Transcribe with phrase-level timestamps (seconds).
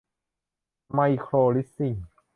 [0.93, 1.93] ไมโครลิสซิ่ง